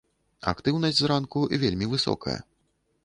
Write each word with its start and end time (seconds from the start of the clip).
Актыўнасць 0.51 0.97
зранку 1.03 1.39
вельмі 1.65 1.85
высокая. 1.93 2.39